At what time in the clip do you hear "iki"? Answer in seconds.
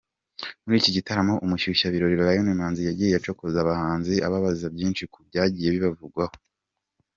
0.81-0.91